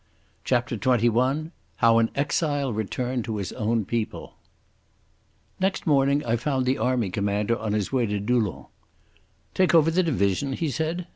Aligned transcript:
CHAPTER 0.43 0.77
XXI 0.77 1.51
How 1.75 1.99
an 1.99 2.09
Exile 2.15 2.73
Returned 2.73 3.23
to 3.25 3.37
His 3.37 3.51
Own 3.53 3.85
People 3.85 4.33
Next 5.59 5.85
morning 5.85 6.25
I 6.25 6.37
found 6.37 6.65
the 6.65 6.79
Army 6.79 7.11
Commander 7.11 7.55
on 7.59 7.73
his 7.73 7.91
way 7.91 8.07
to 8.07 8.19
Doullens. 8.19 8.65
"Take 9.53 9.75
over 9.75 9.91
the 9.91 10.01
division?" 10.01 10.53
he 10.53 10.71
said. 10.71 11.05